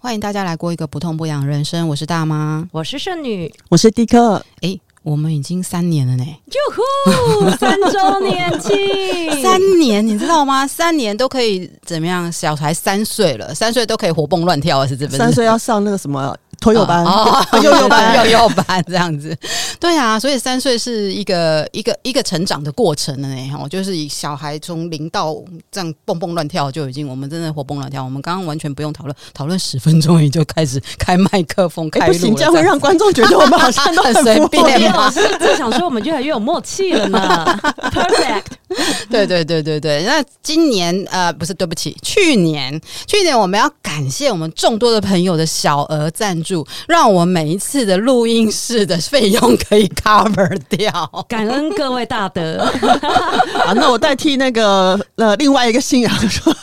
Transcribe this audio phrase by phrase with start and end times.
[0.00, 1.88] 欢迎大家来过一个不痛不痒人生。
[1.88, 4.40] 我是大妈，我是剩女，我是迪克。
[4.60, 6.24] 诶，我们已经三年了呢！
[6.24, 10.64] 哟呼， 三周年庆，三年，你知道吗？
[10.64, 12.30] 三年都可以怎么样？
[12.30, 15.16] 小孩三岁了，三岁都可以活蹦乱跳了，是这不？
[15.16, 16.34] 三岁要上那个什么？
[16.60, 19.36] 托幼班，哦，幼幼班，幼幼班这样子，
[19.78, 23.50] 对啊，所以三岁是一个一个一个成长的过程了呢。
[23.50, 25.36] 哈，就是以小孩从零到
[25.70, 28.04] 这样蹦蹦乱跳，就已经我们真的活蹦乱跳。
[28.04, 34.92] 我们刚刚完全不用讨论，讨论十分钟也就开始开麦克风开录，欸，不行，这样会让观众觉得我们好像都很 随便。
[34.92, 37.18] 老师就想说，我们越来越有默契了呢。
[37.92, 38.44] Perfect，
[39.10, 40.04] 对对对对对。
[40.04, 46.66] 那今年呃，不是，对不起，去年去年我们要感谢我们众多的朋友的小额赞助。
[46.86, 52.58] 让我每一次的录音室的费用可以 cover 掉，感恩各位大德。
[53.64, 56.54] 啊，那我代替那个呃另外一个信仰说，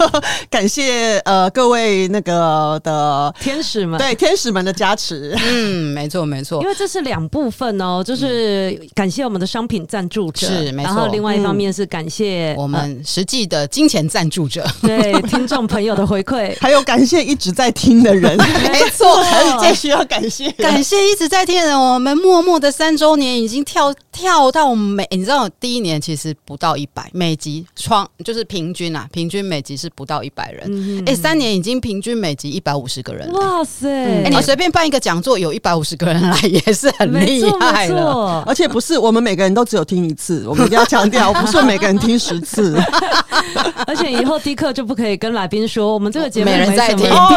[0.50, 5.36] 感谢呃各位那个的天使们，对天使们的加持。
[5.38, 10.92] 嗯，没错没错，因为这是两部分哦，就是感谢我们的商品赞助者，是没错。
[10.92, 18.36] 然后另外一方面是感谢、嗯、我们实际的金钱赞助者，对听众朋友的回馈， 还有感谢一直在听的人，
[18.70, 19.74] 没错，还有这。
[19.74, 21.80] 需要感谢，感谢一直在听的人。
[21.80, 30.64] 我们默默的三周年已经跳跳到每，你知道第一年其实不到一百，每集创就是平均啊，平均每集是不到一百人。
[30.64, 33.32] 哎、嗯欸，三年已经平均每集一百五十个人。
[33.34, 33.88] 哇塞！
[33.88, 38.44] 哎、欸，你随便办一个讲座，有一百五十个人来也是很厉害的。
[38.48, 42.78] 而且不是我们每个人都只有听一次，我们一定要强调， 不是每个人听十次。
[43.88, 47.10] 而且以后迪克就不可以跟来宾说，我们这个节目没，人在听。
[47.10, 47.30] 哦、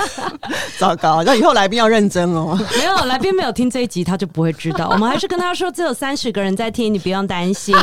[0.78, 2.58] 糟糕，那以后来宾要认真哦。
[2.76, 4.88] 没有来宾没有听这一集，他就不会知道。
[4.90, 7.74] 我们还是跟他说，只有三十个人在听，你不用担心，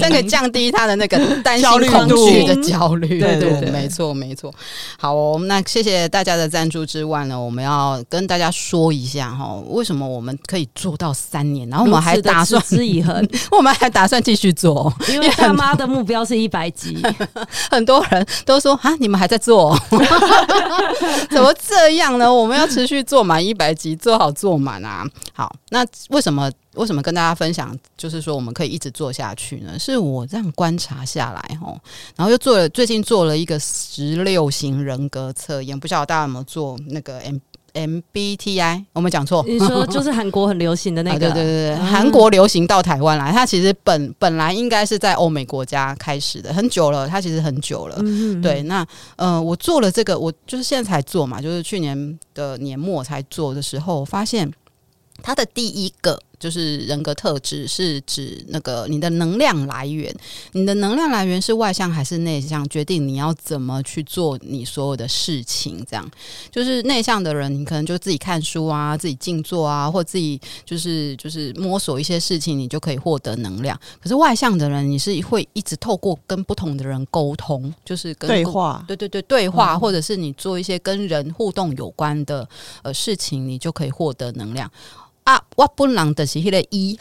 [0.00, 3.20] 这可以降低他的那个担心、恐惧的焦虑。
[3.20, 4.52] 对对对，没错没错。
[4.98, 17.02] 好哦，那谢谢大家的赞助之外呢，我们要跟大家说一下哈，为什么我们可以做到三年，然后我们还打算持之以恒， 我们还打算继续做，因为他妈的目标是一百集。
[17.70, 19.76] 很多人都说啊，你们还在做，
[21.30, 22.32] 怎么这样呢？
[22.32, 25.04] 我们要持续做满一百集，做好做满啊！
[25.32, 29.78] 好，那为什么为什么跟大家分享，就是说我们可以一直做下去呢？
[29.78, 31.78] 是我这样观察下来哦，
[32.16, 37.38] 然后又做了最近做了一个十六型人格测验，不晓得大家有没有做那个 M。
[37.74, 39.44] MBTI，我没讲错。
[39.46, 47.98] 你说就是韩国很流行的那个， 啊、对对对，韩、嗯、国流行到台湾来，它其实本本来应该是在欧美国家开始的，很久了，它其实很久了。
[48.40, 48.86] 对，那
[49.16, 54.50] 呃，我做了这个，我就是现在才做嘛，就是去年的年末才做的时候，发现
[55.22, 56.18] 它的第一个。
[56.44, 60.14] 就是人格特质是指那个你的能量来源，
[60.52, 65.82] 你的能量来源是外向还是内向，决定你要怎么去做你所有的事情。
[65.88, 66.06] 这样，
[66.50, 73.74] 就是内向的人，你可能就自己看书啊，自己静坐啊，或自己就是就是摸索一些事情，你就可以获得能量。
[74.02, 82.46] 可是外向的人，你是会一直透过跟不同的人沟通，就是跟对话，对对对，对话，嗯，或者是你做一些跟人互动有关的
[82.82, 84.70] 呃事情，你就可以获得能量。
[85.24, 86.98] 啊，我本人的是那个 E，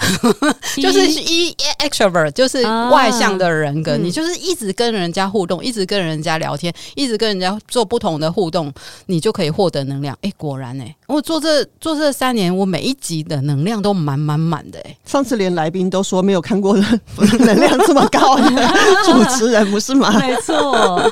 [0.78, 1.54] 就是 E
[1.84, 3.98] extrovert，就是外向的人格。
[3.98, 8.72] 你就是一直跟人家互动，一直跟人家聊天，一直跟人家做不同的互动，
[9.08, 10.18] 你就可以获得能量。
[10.22, 14.80] 哎，果然哎，我做这做这三年，我每一集的能量都满满满的。
[14.86, 16.78] 哎，上次连来宾都说没有看过
[17.40, 18.50] 能量这么高的
[19.04, 20.18] 主持人，不是吗？
[20.18, 21.12] 没错，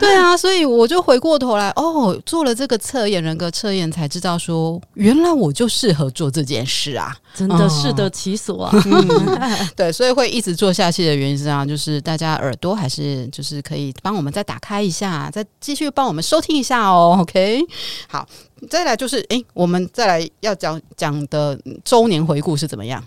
[0.00, 6.45] 对啊，所以我就回过头来，哦，做了这个测验，人格测验，才知道说，原来我就适合做这。
[6.46, 8.70] 这件事啊，真的适得其所啊！
[8.86, 17.18] 嗯、 对，所以会一直做下去的原因是这样，就是大家耳朵还是就是可以帮我们再打开一下，再继续帮我们收听一下哦。
[17.20, 17.60] OK，
[18.08, 18.26] 好，
[18.70, 23.02] 再来就是，诶，我们再来要讲讲的周年回顾是怎么样？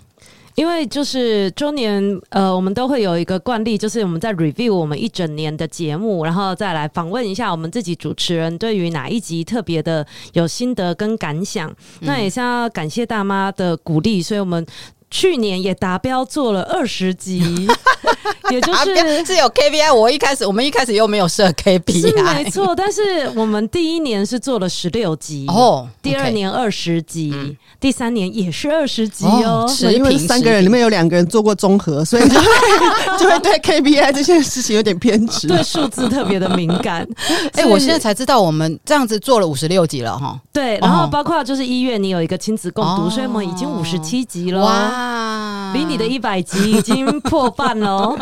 [0.60, 11.74] 因为就是周年，呃，我们都会有一个惯例，就是我们在 review 我们一整年的节目，然后再来访问一下我们自己主持人对于哪一集特别的有心得跟感想。
[12.02, 14.66] 那也是要感谢大妈的鼓励，所以我们。
[15.12, 17.68] 去年也达标做了二十集，
[18.52, 19.94] 也就是是有 KPI。
[19.94, 22.76] 我一开始我们一开始又没有设 KPI，是没错。
[22.76, 29.66] 但是我们第一年是做了十六集哦，第二年二十集，嗯，第三年也是二十集哦。
[29.68, 32.46] 是，哦，因为三个人里面有两个人做过综合，所以就会
[33.18, 37.08] 就会对 KPI 这件事情有点偏执，对数字特别的敏感。
[37.54, 40.40] 哎，欸，我现在才知道我们这样子做了五十六集了哈。
[40.54, 44.62] 对，然后包括就是医院你有一个亲子共读，哦，所以我们已经五十七集了。
[44.62, 44.99] 哇。
[45.00, 48.14] 啊，离你的一百集已经破半了。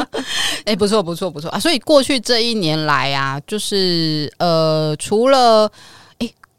[0.66, 1.58] 哎，不错，不错，不错啊！
[1.58, 5.72] 所以过去这一年来啊，就是呃，除了哎，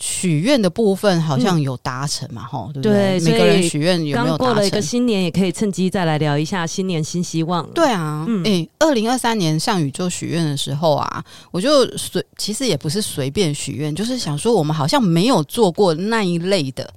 [0.01, 3.19] 许愿的部分好像有达成嘛，吼、嗯，对不对？
[3.19, 4.53] 对，每个人许愿有没有达成？
[4.53, 7.63] 过了一个新年，也可以趁机再来聊一下新年新希望。
[7.71, 16.92] 对啊，嗯，诶，二零二三年向宇宙许愿的时候啊，我就随，其实也不是随便许愿，就是想说，我们好像没有做过那一类的，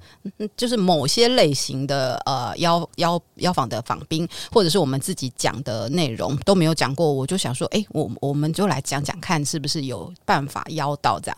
[0.57, 11.37] 就是某些类型的呃邀邀邀访的访宾，或者是我们自己讲的内容都没有讲过，我就想说，诶，我我们就来讲讲看，是不是有办法邀到这样？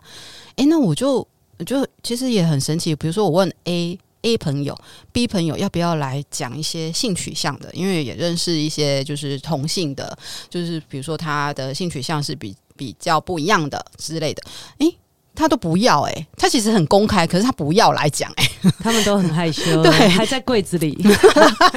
[0.56, 1.28] 诶，那我就。
[1.66, 4.78] 就其实也很神奇，比如说我问 A A 朋友、
[5.12, 10.18] B 朋友要不要来讲一些性取向的，因为也认识一些就是同性的，
[10.50, 14.44] 就是比如说他的性取向是比比较不一样的之类的，
[14.80, 14.98] 诶，
[15.34, 20.98] 他都不要诶、欸，他其实很公开，可是他不要来讲诶、欸，他们都很害羞， 对，还在柜子里，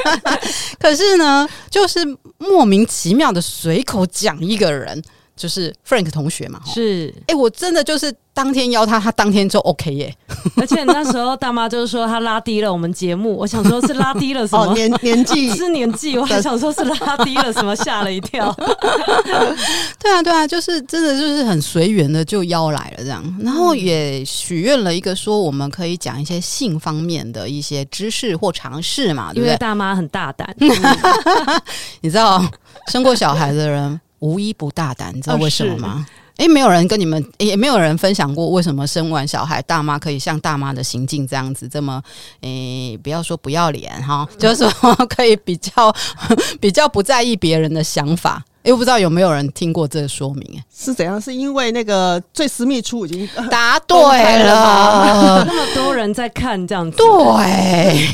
[0.81, 2.01] 可是呢，就是
[2.39, 5.03] 莫名其妙的随口讲一个人。
[5.41, 10.15] 就是 Frank 同学嘛，是，哎、欸，我真的就是当天邀他，他当天就 OK 耶。
[10.57, 18.55] 而且那时候大妈就是说他拉低了我们节目，我想说是拉低了什么、哦、年年纪 是年纪，我还想说是拉低了什么，吓了一跳。
[19.99, 29.47] 对啊，对啊，就是真的就是很随缘的就邀来了这样，然后也许愿了一个说我们可以讲一些性方面的一些知识或尝试嘛，对不对？
[29.47, 30.55] 因为大妈很大胆，
[32.03, 32.45] 你知道
[32.89, 33.99] 生过小孩的人。
[34.21, 36.07] 无一不大胆，你知道为什么吗？
[36.37, 42.03] 诶、欸，没有人跟你们，也没有人分享过为什么生完小孩，大妈可以像大妈的行径这样子，这么
[42.41, 45.95] 诶、欸，不要说不要脸哈，就是说可以比较
[46.59, 48.43] 比较不在意别人的想法。
[48.63, 50.47] 又不知道有没有人听过这个说明？
[50.55, 51.19] 哎，是怎样？
[51.19, 53.97] 是因为那个最私密处已经答对
[54.45, 54.80] 了，
[56.01, 58.09] 人在看这样子，对，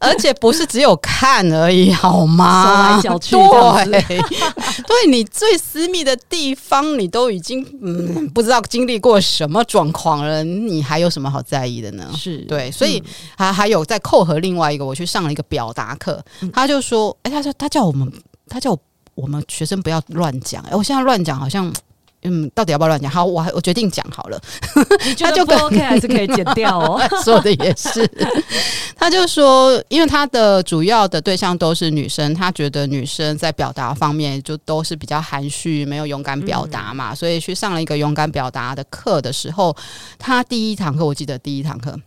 [0.00, 2.64] 而且不是只有看而已， 好吗？
[2.64, 4.18] 手来脚去，对，
[4.86, 12.10] 对你最私密的地方，你都已经嗯不知道经历过什么状况了，你还有什么好在意的呢？
[12.16, 13.02] 是对，所以
[13.36, 16.22] 还还有在扣合另外一个，我去上了一个表达课，
[16.52, 18.10] 他就说，哎，他说他叫我们，
[18.48, 18.78] 他叫我。
[19.14, 21.70] 我们学生不要乱讲，哎，我现在乱讲好像，
[22.22, 23.10] 嗯，到底要不要乱讲？
[23.10, 24.40] 好，我我决定讲好了。
[25.04, 27.00] 你觉得不 OK 还是可以剪掉哦？
[27.24, 28.08] 说的也是，
[28.96, 39.76] 他就说，因为他的主要的对象都是女生，他觉得女生在表达方面就都是比较含蓄，没有勇敢表达嘛，嗯、所以去上了一个勇敢表达的课的时候，
[40.18, 41.98] 他第一堂课我记得第一堂课。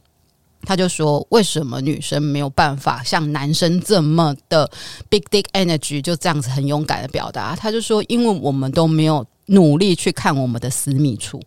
[0.67, 4.67] 他就说：“为什么女生没有办法像男生这么的
[5.09, 11.42] big dick energy，就这样子很勇敢的表达？”他就说：“因为我们都没有努力去看我们的私密处。”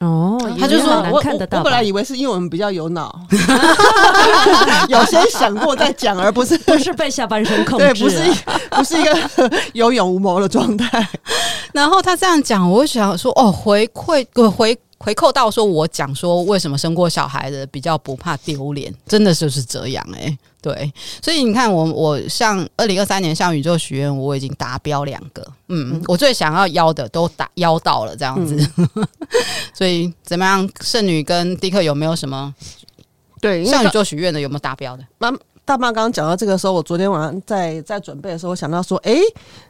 [0.00, 3.18] 哦，他就说：“我我本来以为是因为我们比较有脑，
[4.88, 8.22] 有先想过再讲，而不是 不是被下半身控制，对，不是
[8.72, 9.18] 不是一个
[9.72, 11.08] 有勇无谋的状态。
[11.72, 20.38] ”然后他这样讲，我想说：“哦，回馈回。”回扣到说，我讲说为什么生过小孩的比较不怕丢脸，真的就是这样诶、欸。
[20.62, 29.06] 对，所以你看我我像二零二三年向宇宙许愿，我已经达标两个，嗯，嗯我最想要邀的都达邀到了这样子，嗯、
[29.72, 30.68] 所以怎么样？
[30.80, 32.52] 圣女跟迪克有没有什么
[33.40, 35.04] 对向宇宙许愿的有没有达标的？
[35.18, 35.30] 妈。
[35.66, 39.22] 大妈刚刚讲到这个时候，我昨天晚上在在准备的时候，我想到说，哎、欸，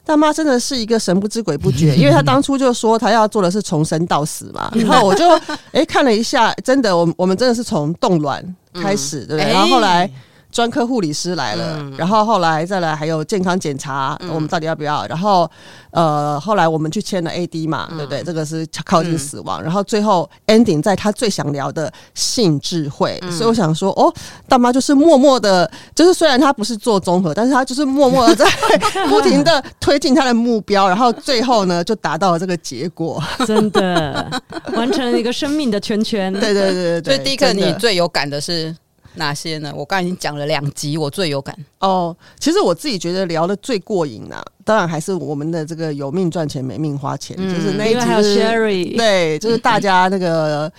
[0.05, 5.27] 大妈真的是一个神不知鬼不觉，因为她当初就说她要做的是从生到死嘛，然后我就
[5.73, 9.53] 哎、欸、看了一下，真的，我我们真的是从冻卵开始，对不对？
[9.53, 10.09] 然后后来。
[10.51, 15.07] 专科护理师来了，嗯、然后后来再来还有健康检查，嗯、我们到底要不要？
[15.07, 15.51] 然后
[15.91, 18.23] 呃，后来我们去签了 AD 嘛，嗯、对不对？
[18.23, 24.13] 这个是靠近死亡，嗯、然后最后 ending 在他最想聊的性智慧，嗯、所以我想说，哦，
[24.49, 28.47] 大妈就是默默的，就是虽然他不是做综合，但是他就是默默的在
[29.09, 34.31] 不停的推进他的目标，然后最后呢就达到了这个结果，真的
[34.73, 36.33] 完成了一个生命的圈圈。
[36.41, 38.75] 对对对对对，所以第一个你最有感的是。
[39.17, 39.73] 哪些呢？
[39.75, 42.17] 我刚才已经讲了两集，我最有感哦。
[42.39, 50.73] 其实我自己觉得聊的最过瘾啊，当然还是我们的这个有命赚钱没命花钱，嗯、就是那一集、就是，还有 Sherry，对，就是大家那个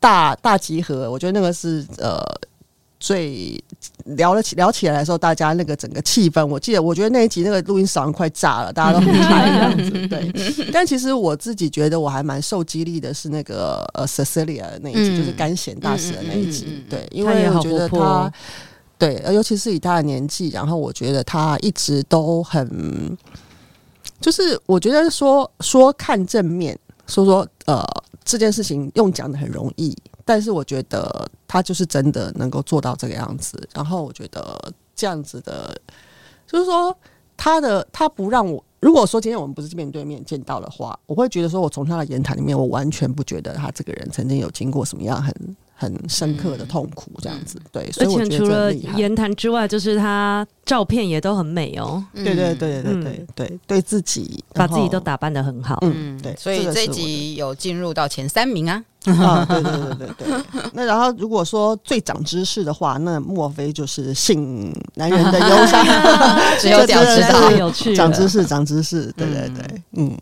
[0.00, 2.20] 大大集合，我觉得那个是呃。
[3.02, 3.60] 最
[4.04, 9.90] 聊了起聊起来的时候，大家那个整个气氛，我记得，我觉得那一集那个录音嗓快炸了，大家都很嗨这样子。
[10.06, 16.66] 对，但其实我自己觉得我还蛮受激励的，是那个呃 Cecilia 的那一集，嗯、就是干筅大使的那一集。
[16.68, 18.32] 嗯嗯嗯、对，因为我觉得他，他
[18.96, 23.18] 对，尤其是以他的年纪，然后我觉得他一直都很，
[24.20, 26.78] 就是我觉得说说看正面，
[27.08, 27.84] 说说呃
[28.24, 29.92] 这件事情用讲的很容易。
[30.24, 35.76] 但是我觉得他就是真的能够做到这个样子，然后我觉得这样子的，
[36.46, 36.96] 就是说
[37.36, 45.34] 他的他不让我，如果说今天我们不是面对面见到的话，我会觉得说我从他的言谈里面，我完全不觉得他这个人曾经有经过什么样很
[45.82, 47.58] 很深刻的痛苦，这样子。
[47.58, 52.04] 嗯、对，而且除了言谈之外，就是他照片也都很美哦。
[52.14, 55.76] 对对对对对对对，对自己把自己都打扮的很好。
[55.82, 56.36] 嗯，对。
[56.36, 58.84] 所以这一集有进入到前三名啊。
[59.02, 60.62] 啊，对对对对对。
[60.74, 65.84] 那然后如果说最长知识的话，那莫非就是性男人的忧伤？
[66.60, 69.12] 只有屌知道有趣，长知识，长知识。
[69.16, 70.16] 对对对，嗯。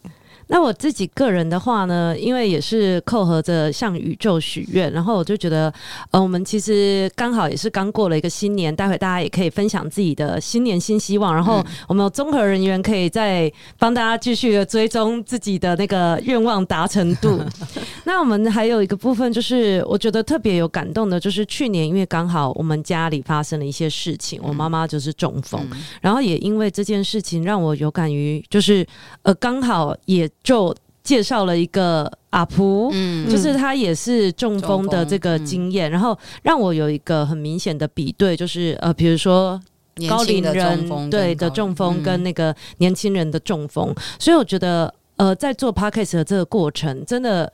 [0.52, 5.72] 那我自己个人的话呢，因为也是扣合着向宇宙许愿，然后我就觉得，
[6.10, 17.40] 呃，我们其实刚好也是刚过了一个新年，待会大家也可以分享自己的新年新希望，然后我们有综合人员可以再帮大家继续的追踪自己的那个愿望达成度。
[18.02, 25.64] 那我们还有一个部分，就是我觉得特别有感动的，就是去年因为刚好我们家里发生了一些事情，我妈妈就是中风，
[26.00, 28.84] 然后也因为这件事情让我有感于，就是
[29.22, 30.28] 呃，刚好也。
[30.42, 39.60] 就介绍了一个阿普，嗯，就是他也是中风的这个经验，嗯、然后让我有一个很明显的比对，就是呃，比如说
[40.08, 47.52] 高龄人对的中风跟那个年轻人的中风，嗯、所以我觉得呃，在做 Podcast 的这个过程，真的。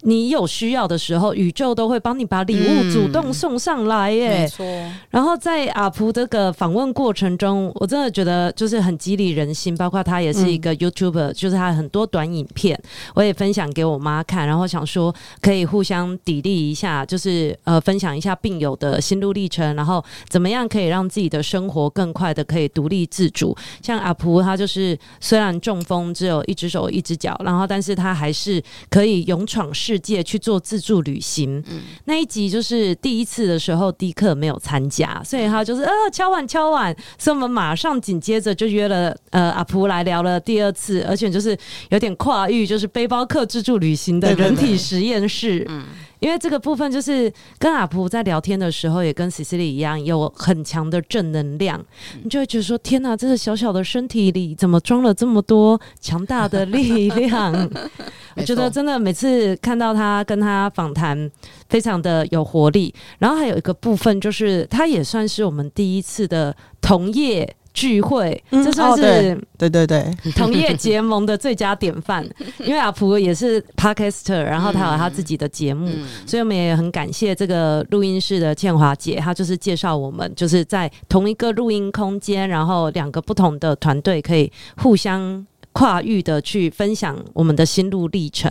[0.00, 4.40] 你有需要的时候，宇宙都会帮你把礼物主动送上来耶。
[4.40, 4.66] 没错。
[5.08, 9.76] 然后在阿普这个访问过程中，我真的觉得就是很激励人心。
[9.76, 12.78] 包括他也是一个 YouTuber，就是他很多短影片，
[13.14, 14.46] 我也分享给我妈看。
[14.48, 23.56] 然后想说可以互相砥砺一下，就是呃分享一下病友的心路历程，然后怎么样可以让自己的生活更快的可以独立自主。
[23.80, 29.67] 像阿普，他就是虽然中风只有一只手一只脚，然后但是他还是可以勇闯。
[29.72, 41.56] 世界去做自助旅行，嗯、那一集就是第一次的时候，迪克没有参加，所以他就是呃敲碗敲碗，所以我们马上紧接着就约了呃阿蒲来聊了第二次，而且就是
[41.90, 45.64] 有点跨域，就是背包客自助旅行的人体实验室。
[45.68, 45.84] 嗯。
[46.20, 51.80] 因为这个部分就是跟阿蒲在聊天的时候，也跟 Cecilie 一样，有很强的正能量，
[52.24, 57.70] 你就会觉得说：天哪，这个小小的身体里怎么装了这么多强大的力量？
[58.38, 61.30] 我觉得真的每次看到他跟他访谈，
[61.68, 62.94] 非常的有活力。
[63.18, 67.54] 然后还有一个部分就是，他也算是我们第一次的同业。
[67.74, 72.28] 聚会，这算是对对对同业结盟的最佳典范。
[72.58, 75.88] 因为阿福也是 Podcaster，然后他有他自己的节目，
[76.26, 85.46] 所以我们也很感谢这个录音室的倩华姐，她就是介绍我们，就是在同一个录音空间，然后两个不同的团队可以互相。
[85.72, 88.50] 跨域的去分享我们的心路历程，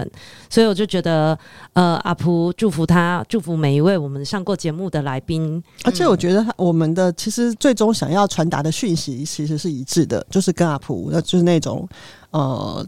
[0.49, 1.37] 所以我就觉得，
[1.73, 5.61] 呃，阿蒲祝福他，祝福每一位我们上过节目的来宾。
[5.83, 11.87] 而且我觉得我们的其实最终想要传达的讯息其实是一致的，就是跟阿璞，那就是那种
[12.31, 12.85] 呃，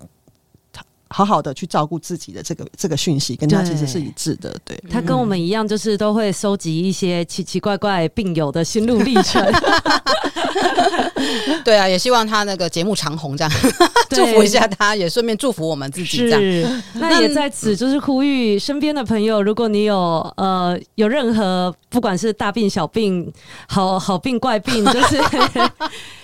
[1.09, 4.55] 好好的去照顾自己的这个这个讯息，跟他其实是一致的。
[4.63, 9.43] 对，他跟我们一样，就是都会收集一些奇奇怪怪病友的心路历程。
[11.65, 13.51] 对啊，也希望他那个节目长红，这样
[14.09, 16.17] 祝福一下他，也顺便祝福我们自己。
[16.17, 19.95] 这样，是那也在此就是呼吁身边的朋友，如果你有
[20.37, 23.31] 呃有任何不管是大病小病、
[23.67, 25.17] 好好病怪病，就是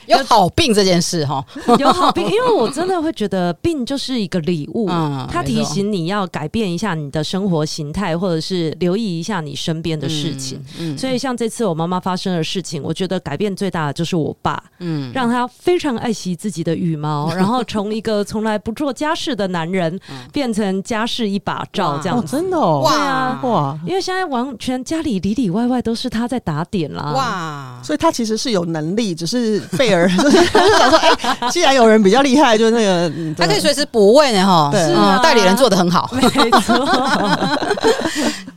[0.07, 1.43] 有好病这件事哈，
[1.79, 10.63] 有好病，因为我真的会觉得病就是一个礼物，嗯，它提醒你要改变一下你的生活形态，或者是留意一下你身边的事情。
[10.79, 14.61] 嗯，所以像这次我妈妈发生的事情，我觉得改变最大的就是我爸。
[14.79, 19.99] 嗯，让他非常爱惜自己的羽毛， 然后从一个从来不做家事的男人，
[20.31, 22.35] 变成家事一把罩这样子。
[22.35, 23.79] 真的哦，哇！
[23.85, 27.81] 因为现在完全家里里里外外都是他在打点啦，哇！
[27.83, 30.37] 所以他其实是有能力，只是贝尔 就是
[30.77, 36.21] 想说，哎，既然有人比较厉害，就是那个他可以随时补位呢，哈，对，代理人做的很好， 没
[36.61, 36.75] 错。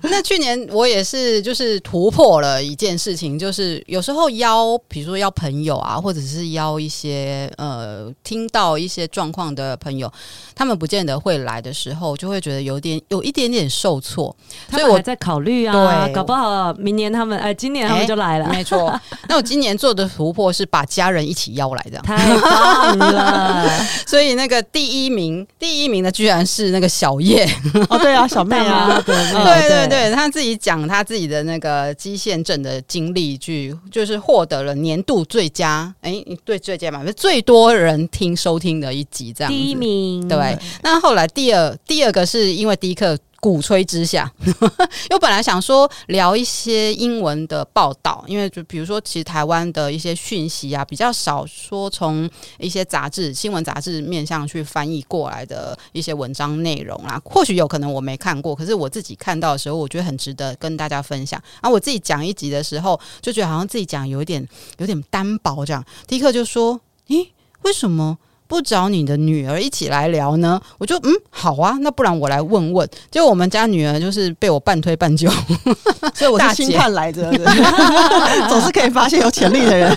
[0.11, 10.11] 那去年我也是，就是突破了一件事情，就是有时候邀，比如说邀朋友啊，或者是邀一些呃，听到一些状况的朋友，
[10.55, 14.35] 他们不见得会来的时候，就会觉得有点有一点点受挫。
[14.71, 18.47] 所以我在考虑啊，对，搞不好明年他们哎，今年他们就来了。
[18.47, 22.03] 欸、没错，那我今年做的突破是把家人一起邀来，这样。
[22.05, 23.87] 太棒了。
[24.07, 27.49] 所以那个第一名，第一名的居然是那个小叶。
[27.89, 40.27] 哦，对啊， 小妹啊，对对对他自己讲他自己的那个基线症的经历，去就是获得了年度最佳，哎，对，最佳嘛，最多人听收听的一集这样，第一名。
[40.29, 52.29] 对，那后来第二第二个是因为迪克鼓吹之下，因为我本来想说聊一些英文的报道，因为就比如说，其实台湾的一些讯息啊，比较少说从
[52.59, 61.41] 一些杂志、新闻杂志面向去翻译过来的一些文章内容啊，或许有可能我没看过，可是我自己看到的时候，我觉得很值得跟大家分享。
[61.61, 64.47] 啊我自己讲一集的时候，就觉得好像自己讲有一点
[64.79, 65.85] 有点单薄这样。
[66.09, 67.29] 第一课就说：“咦，
[67.63, 70.61] 为什么？”不找你的女儿一起来聊呢？
[70.79, 72.89] 我就嗯好啊，那不然我来问问。
[73.11, 75.29] 结果我们家女儿就是被我半推半就，
[76.17, 77.31] 所以我是星探来着，
[78.49, 79.97] 总是可以发现有潜力的人。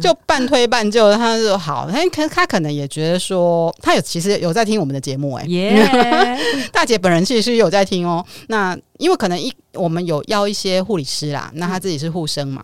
[0.00, 6.38] 就半推半就，他就好，他可他可能也觉得说，他有其实有在听我们的节目哎、欸，耶
[6.70, 8.24] 大姐本人其实有在听哦。
[8.48, 12.62] 那因为可能一我们有邀一些护理师啦，那他自己是护生嘛。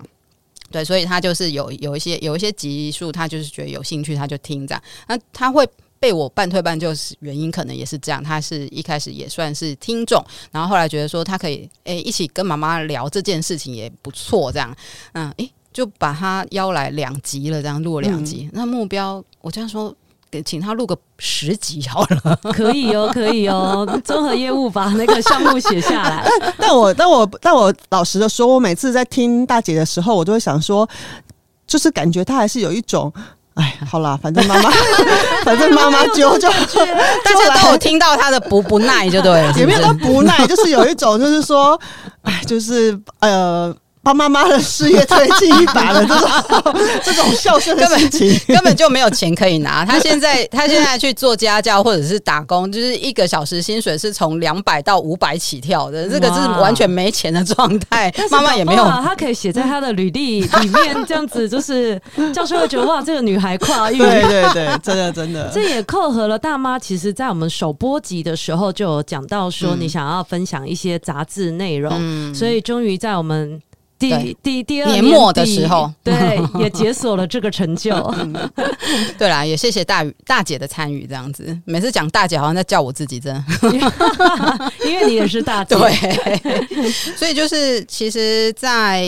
[0.75, 4.83] 对，所以他就是有有一些有一些集数，他就是觉得有兴趣，他就听这样。
[5.07, 5.65] 那他会
[6.01, 8.21] 被我半推半就，是原因可能也是这样。
[8.21, 14.77] 他是一开始也算是听众，然后后来觉得说他可以诶一起跟妈妈聊这件事情也不错，这样
[15.13, 18.47] 嗯诶就把他邀来两集了，这样录了两集。
[18.47, 19.95] 嗯、那目标我这样说。
[20.43, 23.87] 请他录个十集好了，可以哦， 可以哦。
[24.05, 26.25] 综合业务把那个项目写下来。
[26.41, 30.89] 但但我但我但我老实的说，我每次在听大姐的时候，我都会想说，
[31.67, 33.13] 就是感觉她还是有一种，
[33.55, 34.71] 哎，好啦，反正妈妈，
[35.45, 41.79] 反正妈妈就就大家都有听到她的不不耐，就对了，也没有说不耐，就是有一种，就是说，
[42.23, 43.75] 哎，就是呃。
[44.05, 46.29] 帮妈妈的事业推进一把的这种
[47.03, 49.85] 这种孝顺的心情，根本根本就没有钱可以拿。
[49.85, 58.13] 他现在 他现在去做家教或者是打工，就是一个小时薪水是从两百到五百起跳的，这个是完全没钱的状态。
[58.31, 62.01] 妈妈也没有，他可以写在他的履历里面，这样子就是
[62.33, 65.51] 教授会觉得哇，这个女孩跨越， 对对对，真的真的。
[65.53, 73.61] 这也扣合了大妈，其实在我们首播集的时候就有讲到说，你想要分享一些杂志内容，嗯、所以终于在我们。
[73.99, 77.93] 第第第二年末的时候，对， 也解锁了这个成就。
[79.17, 81.59] 对啦，也谢谢大大姐的参与，这样子。
[81.65, 83.45] 每次讲大姐，好像在叫我自己，真的，
[84.85, 85.77] 因为你也是大姐。
[85.77, 89.05] 对，所以就是，其实在，在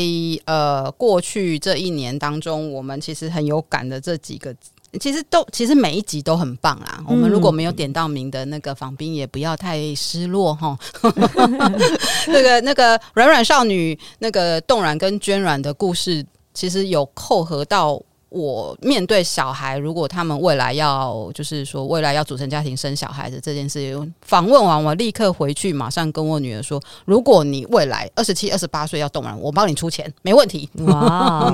[0.46, 4.54] 呃过去这一年当中，我们其实很有感的这几个。
[5.00, 6.96] 其实都其实每一集都很棒啦。
[7.00, 10.78] 嗯、我们如果没有点到名的那个访宾，也不要太失落哈。
[12.28, 18.00] 那个那个软软少女，那个冻卵跟捐卵的故事，其实有扣合到。
[18.28, 30.68] 我面对小孩，如果他们未来要，就是说未来要组成家庭生小孩子这件事，访问完我立刻回去，马上跟我女儿说：如果你未来二十七、二十八岁要冻卵，我帮你出钱，没问题。
[30.88, 31.50] 哇！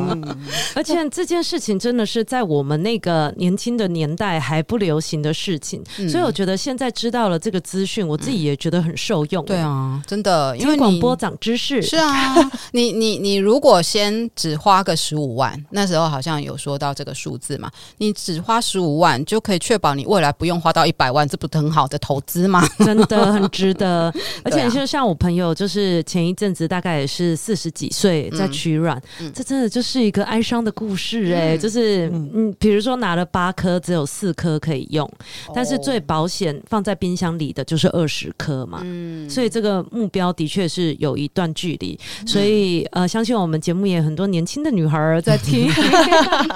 [0.75, 9.45] 而且 这件事情真的是在我们那个年轻的年代还不流行的事情，嗯、所以我觉得现在知道了这个资讯，我自己也觉得很受用。
[9.45, 12.35] 对啊，真的，因为广播长知识是啊。
[12.73, 16.72] 你你你如果先只花个十五万，那时候好像有说。
[16.73, 22.67] 说到这个数字嘛，你只花十五万就可以确保你未来不用花到一百万，这不是很好的投资吗？
[22.83, 24.11] 真的很值得。
[24.43, 31.57] 而且就像我朋友，就是前一阵子大概也是四十几岁在取卵，嗯嗯、这真的就是一个哀伤的故事哎、欸。
[31.57, 35.07] 嗯、就是嗯，比如说拿了八颗，只有四颗可以用，
[35.49, 38.81] 哦、但是最保险放在冰箱里的就是二十颗嘛。
[38.83, 42.01] 嗯，所以这个目标的确是有一段距离。
[42.23, 45.71] 嗯、所以呃，相信我们节目也很多年轻的女孩在听。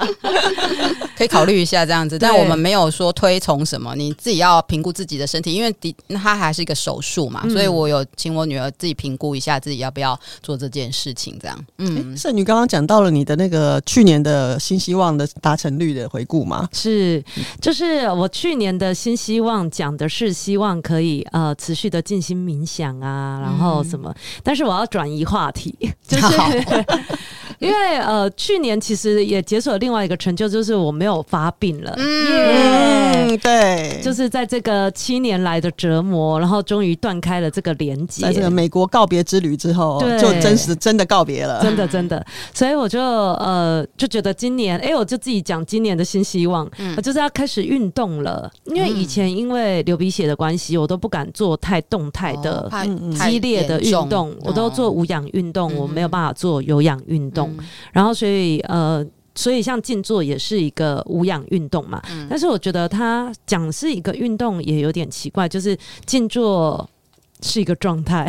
[1.17, 11.65] 可以考虑一下这样子，但我们没有说推崇什么，你自己要评估自己的身体，因为的它还是一个手术嘛，嗯、所以我有请我女儿自己评估一下自己要不要做这件事情，这样。
[11.77, 16.67] 嗯，圣女刚刚讲到了你的那个去年的新希望的达成率的回顾吗？
[16.71, 17.23] 是，
[17.59, 25.75] 就是我去年的新希望讲的是希望可以呃持续的进行冥想啊，然后什么，嗯、但是我要转移话题，
[26.07, 26.49] 就是好
[27.59, 31.93] 因为呃去年其实也解锁了另外一个成就，就是我没有发病了。
[31.97, 38.23] 嗯对，就是在这个七年来的折磨，然后终于断开了这个连接。
[38.23, 42.23] 在这个美国告别之旅之后，对就真实真的告别了，真的真的。
[42.53, 48.49] 所以我就呃就觉得今年，哎，我就自己讲今年的新希望，嗯，就是要开始运动了。
[48.65, 52.69] 因为以前因为流鼻血的关系，我都不敢做太动态的、
[53.19, 57.46] 激烈的运动，我都做无氧运动，我没有办法做有氧运动。
[57.91, 59.05] 然后，所以呃，
[59.35, 62.01] 所以像静坐也是一个无氧运动嘛。
[62.11, 66.87] 嗯、但是我觉得他讲是一个运动也有点奇怪，就是静坐
[67.41, 68.25] 是一个状态。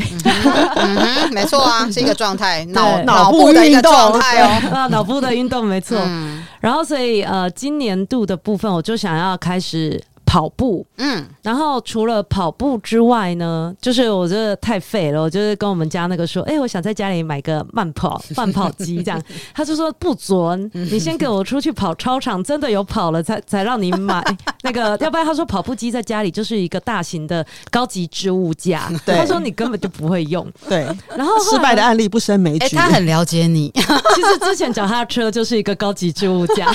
[1.33, 4.47] 没错啊， 是一个状态，脑脑部的一个状态哦。
[4.75, 5.99] 啊，脑部的运动没错。
[6.05, 10.03] 嗯、然后，所以呃，今年度的部分，我就想要开始。
[10.29, 19.19] 跑步，嗯，然后除了跑步之外呢，就是我觉得太废了，我就是跟我们家那个说，哎、欸，我想在家里买个慢跑 慢跑机，这样，
[19.55, 24.23] 他就说不准，你先给我出去跑操场，真的有跑了才才让你买。
[24.61, 29.17] 那个，要不然他说跑步机在家里就是一个大型的高级置物架，对。
[29.17, 30.87] 他说你根本就不会用，对，
[31.17, 36.71] 然后失败的案例不胜枚举，他很了解你， 其实之前脚踏车就是一个高级置物架。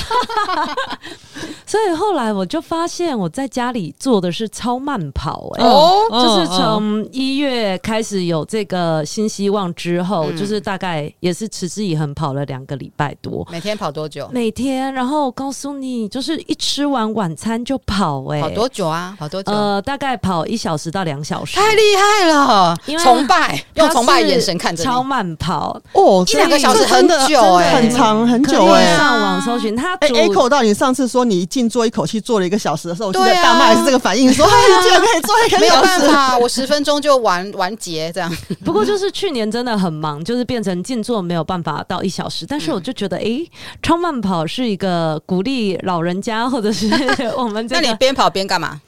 [1.66, 13.48] 所以后来我就发现，我在家里做的是超慢跑、欸，哎、哦，就是从一月开始有这个新希望之后，嗯、就是大概也是持之以恒跑了两个礼拜多。
[13.52, 14.30] 每天跑多久？
[14.32, 19.16] 每天，然后我告诉你，就是一吃完晚餐就跑、欸，哎，跑多久啊？
[19.20, 19.52] 跑多久？
[19.52, 21.56] 呃，大概跑一小时到两小时。
[21.56, 22.76] 太厉害了！
[22.86, 29.96] 因为崇拜，用崇拜的眼神看着超慢跑哦，一两个小时很久、欸，哎，很长很久、欸，哎，上网搜寻他。
[29.96, 38.32] 哎，Echo 到你上次说你静坐一口气做了一个小时的时候，我大麦也是这个反应，说：“哎，你竟然可以做一个小时。”没有办法，我十分钟就完完结这样。
[38.64, 42.46] 不过就是去年真的很忙，就是变成静坐没有办法到一小时。
[42.46, 46.90] 但是我就觉得，哎、欸，超慢跑是一个鼓励老人家或者是
[47.38, 47.76] 我们这。
[47.76, 48.80] 那你边跑边干嘛？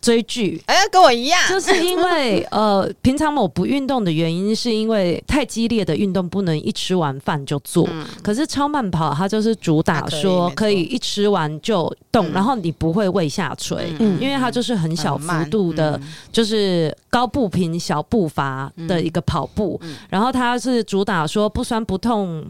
[0.00, 7.86] 追剧，哎、欸，跟我一样，就是因为呃，平常我不运动的原因，是因为太激烈的运动不能一吃完饭就做。
[7.92, 19.78] 嗯、可是超慢跑，它就是主打说可以一吃完就动，嗯、然后你不会胃下垂，嗯、因为它就是很小幅度的，嗯、就是高步频小步伐的一个跑步。
[19.82, 22.42] 嗯、然后它是主打说不酸不痛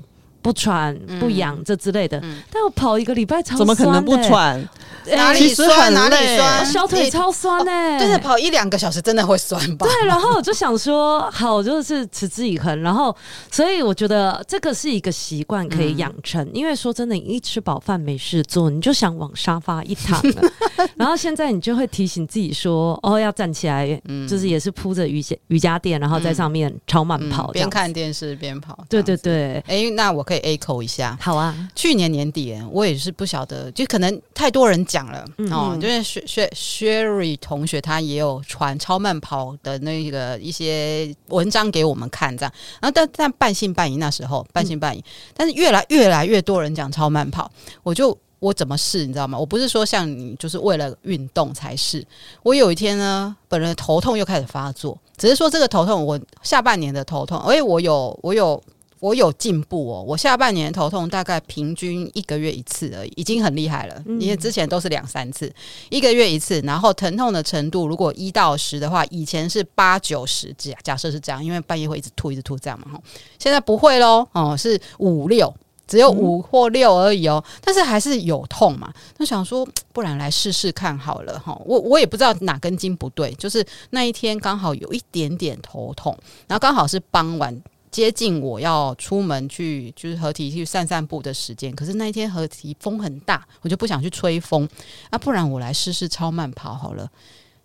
[0.42, 2.18] 不喘不痒这之类的。
[2.22, 4.68] 嗯、但我跑一个礼拜超酸，怎么可能不喘？
[5.06, 8.06] 哪里酸哪里酸，小腿超酸哎、欸！
[8.06, 9.86] 对，跑一两个小时真的会酸吧？
[9.86, 12.78] 对，然后我就想说，好，就是持之以恒。
[12.82, 13.14] 然后，
[13.50, 16.44] 所以我觉得这个是一个习惯可以养成。
[16.44, 20.42] 嗯、因为说真的，你一吃饱饭没事做，你就想往沙发一躺了。
[20.96, 28.78] 然后现在你就会提醒自己说，哦，要站起来，嗯、就是也是铺着瑜伽瑜伽垫，然后在上面超慢跑，边、嗯嗯、看电视边跑。
[28.88, 31.18] 对对对，哎、欸，那我可以 echo 一下。
[31.20, 35.76] 好啊，去年年底，我也是不晓得，就可能太多人讲了、嗯、哦。
[35.80, 42.52] 就是薛薛 Sherry 同学，他也有传超慢跑的那个一些文章给我们看，这样。
[42.80, 45.04] 然后但但半信半疑，那时候半信半疑。
[45.34, 47.50] 但是越来越来越多人讲超慢跑，
[47.82, 49.36] 我就我怎么试，你知道吗？
[49.36, 52.06] 我不是说像你就是为了运动才试。
[52.44, 58.62] 我有一天呢，本人头痛又开始发作，只是说这个头痛，我下半年的头痛，哎，我有我有。
[59.00, 64.02] 我有进步哦，我下半年头痛大概平均一个月一次而已，已经很厉害了。
[64.20, 65.50] 因为之前都是两三次，
[65.88, 66.60] 一个月一次。
[66.60, 72.92] 然后疼痛的程度，如果一到十的话，以前是八九十，假假设是这样，因为半夜会一直吐，一直吐这样嘛。
[72.92, 73.02] 哈，
[73.38, 75.52] 现在不会喽，哦，是五六，
[75.86, 77.42] 只有五或六而已哦。
[77.62, 78.92] 但是还是有痛嘛。
[79.16, 81.58] 那想说，不然来试试看好了哈。
[81.64, 86.14] 我我也不知道哪根筋不对，就是那一天刚好有一点点头痛，
[86.46, 87.58] 然后刚好是傍晚。
[87.90, 91.74] 接近我要出门去，就是合体去散散步的时间。
[91.74, 94.68] 可是那一天合体风很大，我就不想去吹风。
[95.10, 97.10] 啊，不然我来试试超慢跑好了。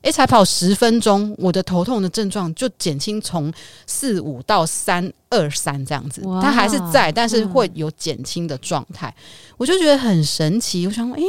[0.01, 3.51] 诶，才跑十分钟，我的头痛的症状就减轻从
[3.87, 6.21] 四五到三二三这样子。
[6.25, 9.07] 哇它还是在，但是会有减轻的状态。
[9.17, 10.85] 嗯、我就觉得很神奇。
[10.85, 11.23] 我想说，诶，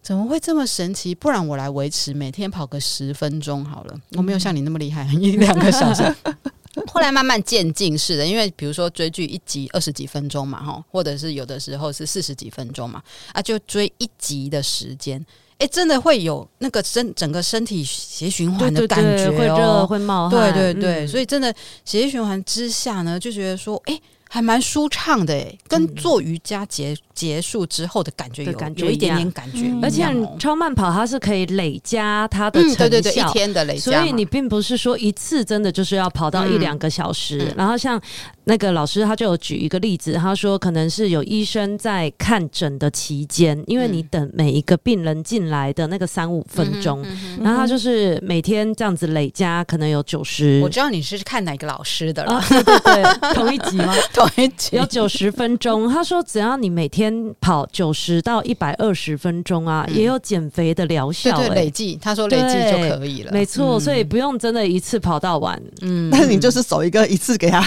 [0.00, 1.14] 怎么会这么神奇？
[1.14, 3.94] 不然我来维持每天跑个十分钟好了。
[4.12, 6.02] 我没有像你那么厉害，一两个小时。
[6.86, 15.24] 后来慢慢渐进式的，因为比如说追剧一集二十几分钟嘛，哈，或者是有的时候是四十几分钟嘛，啊，就追一集的时间，
[15.58, 24.00] 哎，真的会有那个身整个身体血液循环的感觉，会热会冒汗，对对对，所以真的血液循环之下呢，就觉得说，哎。
[24.28, 30.04] 还蛮舒畅的诶，跟做瑜伽结结束之后的感觉有感觉有一点点感觉，而且
[30.38, 37.52] 超慢跑它是可以累加它的成效，对对对，一天的累加，所以你并不是说一次真的就是要跑到一两个小时。
[37.56, 38.00] 然后像
[38.48, 47.04] 那个老师他就有举一个例子，他说可能是有医生在看诊的期间，因为你等每一个病人进来的那个三五分钟，
[47.42, 50.60] 然后他就是每天这样子累加，可能有九十。
[50.62, 53.02] 我知道你是看哪个老师的了，对对对，
[53.34, 53.92] 同一集吗？
[54.70, 61.48] 有九十分钟，他说只要你每天跑九十到一百二十分钟啊，嗯、也有减肥的疗效、欸。
[61.48, 63.32] 对，对，累计，他说累计就可以了。
[63.32, 65.60] 没错，所以不用真的一次跑到完。
[65.80, 67.60] 嗯， 但是你就是走一个一次给他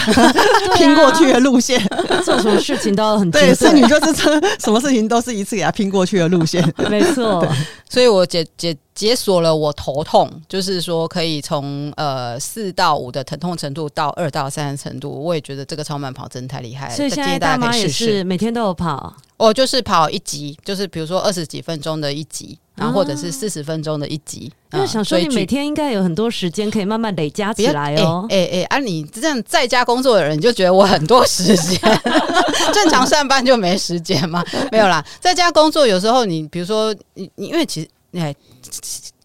[0.78, 3.54] 拼过去的路线，啊、做什么事情都要很 对。
[3.54, 6.62] 剩女就是这什么事情都是一次给他拼过去的路线。
[6.90, 7.46] 没错，
[7.88, 8.76] 所以我解解。
[8.92, 16.94] 解锁了我头痛，就是说可以从呃四到五的疼痛程度到二到三的程度，我也觉得这个超慢跑真的太厉害了。
[16.94, 22.58] 所以现在大妈也是每天都有跑，我就是跑一集，就是比如说二十几分钟的一集。
[22.80, 24.50] 然后或者是四十分钟的一集。
[24.72, 28.26] 因为想说你每天应该有很多时间可以慢慢累加起来哦。
[28.28, 31.78] 哎哎，啊，你这样在家工作的人，你就觉得我很多时间，
[32.72, 34.44] 正常上班就没时间吗？
[34.72, 37.88] 没有啦，在家工作有时候你比如说你你因为其实
[38.18, 38.34] 哎。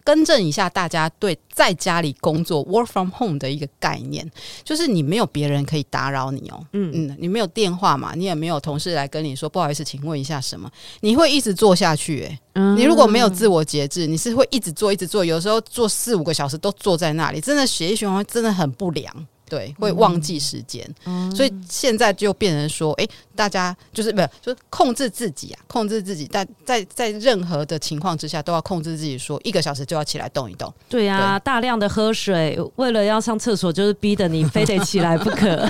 [0.06, 4.24] 更正一下大家对在家里工作 work from home 的一个概念，
[4.62, 10.70] 就是你没有别人可以打扰你哦，嗯嗯，你没有电话嘛，你也没有同事来跟你说不好意思，请问一下什么？
[11.00, 12.38] 你会一直做下去诶、
[12.76, 19.26] 你如果没有自我节制，你是会一直做一直做，有时候做四五个小时都坐在那里，真的血液循环真的很不良。
[19.48, 30.72] 对，会忘记时间，嗯、所以现在就变成说，哎，大家就是没有，就是控制自己啊，控制自己，但在在任何的情况之下，都要控制自己说，说一个小时就要起来动一动。
[30.88, 35.68] 对呀、啊，对大量的喝水，为了要上厕所，就是逼得你非得起来不可。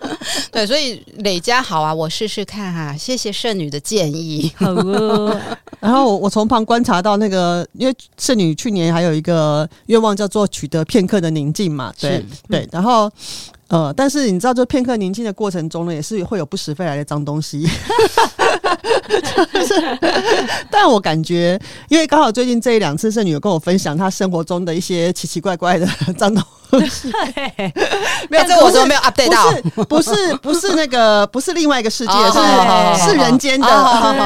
[0.50, 4.50] 对，所以累加好啊，我试试看哈、啊，谢谢圣女的建议。
[4.56, 5.40] 好哦，
[5.80, 13.10] 然后我我从旁观察到那个，因为圣女去年还有一个愿望叫做取得片刻的宁静嘛，对对，然后。
[13.68, 17.66] 呃，但是你知道，就片刻宁静的过程中呢，也是会有不时飞来的脏东西。
[19.52, 19.98] 就是，
[20.70, 26.42] 但我感觉，因为刚好最近这一两次，圣女有跟我分享她生活中的一些奇奇怪怪的脏东
[26.88, 27.12] 西。
[28.28, 33.66] 没有，这我说没有 update 到，不是，不是那个，不是另外一个世界，是是人间的，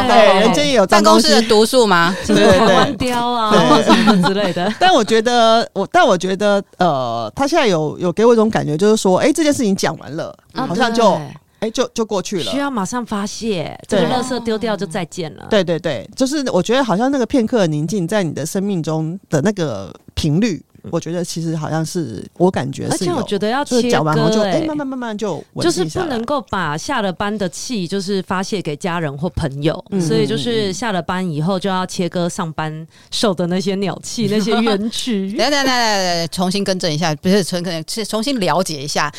[0.09, 2.17] 对，人间也有办公室的毒素吗？
[2.27, 3.53] 对 对对，雕啊
[3.85, 4.73] 什么之类的。
[4.81, 11.19] 但我觉得，我但我觉得，呃，他现在有有给我一种感觉，就是说，哎，这件事情讲完了，好像就。
[11.63, 15.47] 哎，就就过去了，需要马上发泄，这个垃圾丢掉就再见了。
[15.49, 35.35] 对对对，就是我觉得好像那个片刻的宁静，在你的生命中的那个频率，我觉得其实好像是我感觉是，而且我觉得要切割，哎，慢慢慢慢就就是不能够把下了班的气就是发泄给家人或朋友，所以就是下了班以后就要切割上班受的那些鸟气、那些冤屈。
[35.39, 39.13] 来来来来，重新更正一下，不是重新，是重新了解一下。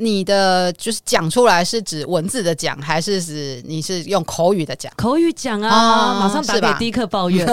[0.00, 4.92] 你的就是讲出来是指文字的讲，还是指你是用口语的讲？
[4.96, 7.44] 口语讲啊，哦、马上打给迪克抱怨。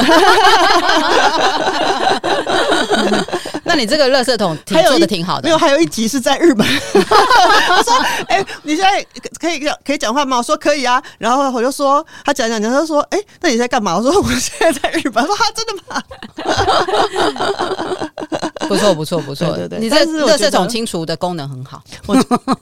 [3.67, 5.47] 那你这个垃圾桶挺做的挺好的。
[5.47, 6.63] 没有，还有一集是在日本。
[6.93, 7.95] 他说
[8.29, 9.03] ：“哎、欸，你现在
[9.39, 15.99] 可以可以讲话吗？”我说：“可以啊。”然后我就说：“他讲讲讲，他说：‘哎、欸，那你在干嘛？’我说：‘我现在在日本。’他说：‘哈，真的吗？’
[18.69, 19.47] 不错，不错，不错。
[19.55, 21.83] 对对对，你这垃圾桶清除的功能很好。
[22.07, 22.15] 我。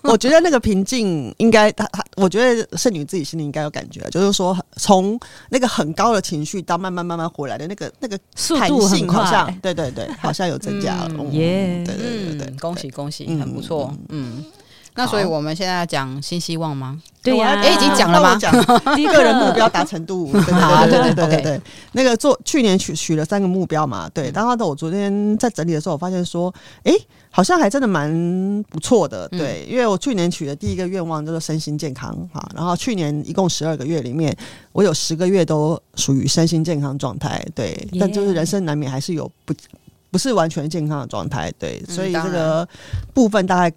[0.04, 14.44] 我觉得那个平静应该，他他，我觉得圣女自己心里应该有感觉，就是说从那个很高的情绪到慢慢慢慢回来的那个那个速度很快，对对对，好像有增加了，耶，对对对对，恭喜恭喜，很不错，嗯。
[14.96, 17.02] 那所以我们现在要讲新希望吗？
[17.24, 18.36] 对呀，哎，已经讲了吗？
[18.36, 18.52] 讲
[18.96, 20.42] 第一个人目标达成度， 对
[20.92, 21.62] 对对对对对，
[21.94, 24.30] 那个做去年许许了三个目标嘛，对。
[24.36, 26.54] 然后呢，我昨天在整理的时候，我发现说，
[26.84, 26.94] 哎，
[27.32, 28.12] 好像还真的蛮
[28.70, 29.66] 不错的，对。
[29.70, 34.36] 因为我去年许的第一个愿望叫做身心健康哈，然后去年一共十二个月里面，
[34.74, 37.88] 我有十个月都属于身心健康状态，对。
[38.00, 39.54] 但就是人生难免还是有不
[40.12, 41.82] 不是完全健康的状态，对。
[41.88, 42.68] 所以这个
[43.14, 43.76] 部分大概。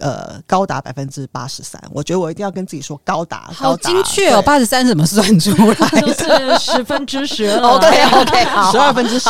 [0.00, 5.88] 呃，高达百分之八十三，我觉得我一定要跟自己说高达，好精确哦，八十三怎么算出来？
[6.02, 7.86] 就是十分之十二，OK
[8.20, 9.28] OK，好，十二分之十，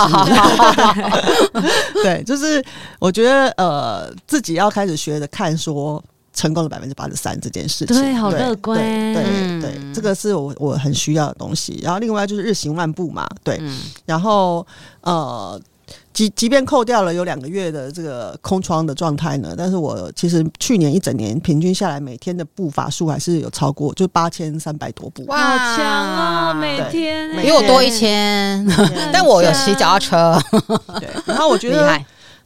[2.03, 2.65] 对，就是
[2.99, 11.79] 我觉得呃，自己要开始学着看说成功的百分之八十三这件事情，对，好乐观，对对对，这个是我我很需要的东西。
[11.83, 13.61] 然后另外就是日行万步嘛，对，
[14.07, 14.67] 然后
[15.03, 15.61] 呃。
[16.13, 25.25] 即即便扣掉了有两个月的这个空窗的状态呢，但是我其实去年一整年平均下来每天的步伐数还是有超过，就八千三百多步。
[25.27, 26.55] 哇，好强哦！
[26.55, 28.67] 每天比我多一千，
[29.13, 30.41] 但我有骑脚踏车。
[31.01, 32.01] 对，然后我觉得。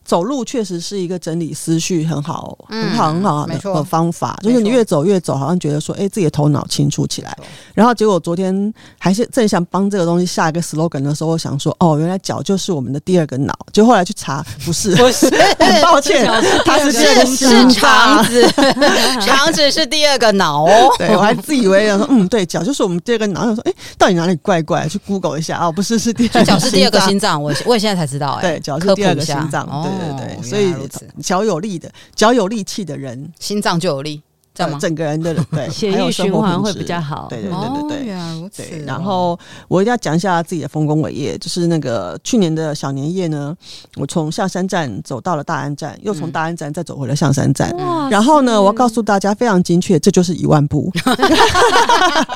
[0.09, 4.39] 走路确实是一个整理思绪很好、很好、很好的方法。
[4.43, 7.37] 就是你越走越走，好像觉得说，哎，自己的头脑清楚起来。
[7.75, 13.55] 然后结果昨天还是正想帮这个东西下一个 slogan 的时候，我想说，哦，原来脚就是我们的第二个脑。
[13.71, 16.25] 就后来去查，不是， 不是，很 抱歉，
[16.65, 18.49] 它是是肠子，
[19.21, 20.91] 肠子是第二个脑哦。
[20.97, 23.45] 对，我还自以为说，嗯，对，脚就是我们第二个脑。
[23.45, 24.89] 我说，哎，到底哪里怪怪？
[24.89, 27.43] 去 Google 一下啊，不是，是第二，脚是第二个心脏。
[27.43, 29.67] 我我也现在才知道，哎，对，脚是第二个心脏。
[29.83, 29.98] 对。
[29.99, 30.75] 对对对，所以
[31.23, 34.23] 脚有力的脚有力气的人，心脏就有力。
[34.59, 34.79] 这样吗？
[34.81, 37.29] 整个人的 对血液循环会比较好。
[37.31, 38.65] 对对对对对，原来如此。
[38.85, 43.57] 然后我一定要讲一下自己的丰功伟业，就是那个去年的小年夜呢，
[43.95, 47.73] 我从象山站走到了大安站，又从大安站再走回了象山站。
[48.11, 50.91] 然后呢，我要告诉大家非常精确，这就是一万步，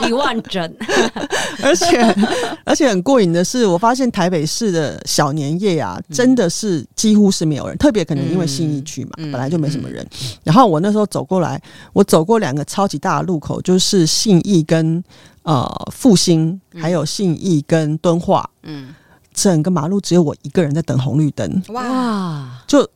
[0.07, 0.63] 一万整。
[1.65, 2.17] 而且
[2.65, 10.07] 而且很过瘾的是，我发现台北市的小年夜啊，真的是几乎是没有人，特别可能因为信义区嘛，本来就没什么人。
[10.45, 11.61] 然后我那时候走过来，
[11.93, 15.03] 我走过两个超级大的路口，就是信义跟
[15.45, 18.95] 呃复兴，还有信义跟敦化，嗯，
[19.33, 22.87] 整个马路只有我一个人在等红绿灯，哇，就。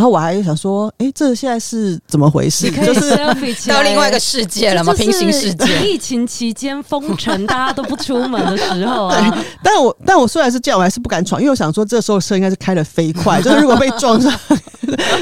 [0.00, 2.70] 然后我还想说，哎、欸，这现在是怎么回事？
[2.70, 3.14] 就是
[3.68, 4.94] 到另外一个世界了吗？
[4.94, 5.86] 平行世界？
[5.86, 9.44] 疫情期间封城，大家都不出门的时候啊。
[9.62, 14.32] 但我但我虽然是这样，我还是不敢闯，因为我想说，这时候车应该是开的飞快， 就是如果被撞上，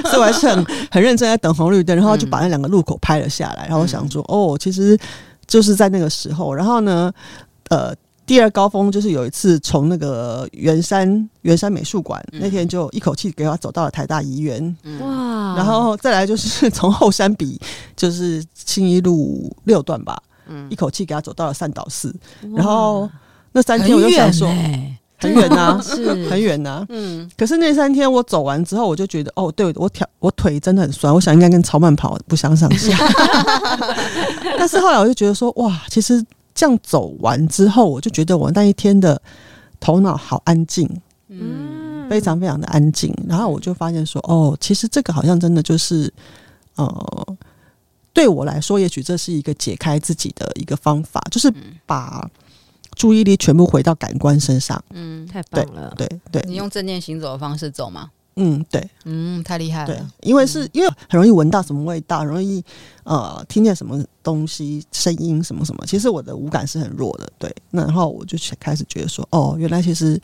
[0.04, 3.64] 所以我还是很很认真在等红绿灯，然后就把那两个路口拍了下来。
[3.64, 4.96] 然后我想说，哦，其实
[5.48, 6.54] 就是在那个时候。
[6.54, 7.12] 然后呢，
[7.70, 7.92] 呃。
[8.28, 15.56] 第二高峰就是有一次从那个圆山圆山美术馆那天就一口气给他走到了台大医院，哇！
[15.56, 17.58] 然后再来就是从后山比
[17.96, 22.14] 就是信一路六段吧，嗯一口气给他走到了善导寺，
[22.54, 23.08] 然后
[23.52, 24.46] 那三天我就想说
[25.16, 27.28] 很远呐，是很远 呐，嗯。
[27.34, 32.94] 可是那三天我走完之后，我就觉得哦，对我腿我腿真的很酸，我想应该跟超慢跑不相上下。
[34.58, 36.22] 但是后来我就觉得说哇，其实。
[36.58, 39.22] 这样走完之后，我就觉得我那一天的
[39.78, 40.90] 头脑好安静，
[41.28, 43.14] 嗯，非常非常的安静。
[43.28, 46.12] 然后我就发现说，哦，其实这个好像真的就是，
[46.74, 47.36] 呃，
[48.12, 51.48] 对我来说，也许这是一个解开自己的一个方法，就是
[51.86, 52.28] 把
[52.96, 54.82] 注意力全部回到感官身上。
[54.90, 56.50] 嗯，太棒了，对对，对。
[56.50, 58.10] 你用正念行走的方式走吗？
[58.40, 59.86] 嗯，对，嗯，太厉害了。
[59.86, 62.64] 对，因为是因为很容易闻到什么味道，很容易
[63.02, 65.84] 呃听见什么东西、声音什么什么。
[65.86, 67.52] 其实我的五感是很弱的，对。
[67.72, 70.20] 那然后我就开始觉得说，哦，原来其实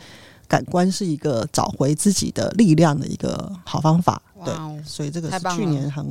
[0.47, 4.23] 感官是一个找回自己的力量的一个好方法。
[4.45, 6.07] 对，所以这个是去年很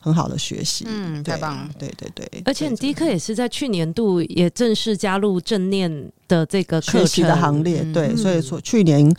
[0.00, 0.86] 很好的学习。
[0.88, 1.70] 嗯，太棒了。
[1.78, 7.84] 对对对，而且你迪克也是在去年度也正式加入正念的这个学习的行列。
[7.92, 9.14] 对，所以说去年。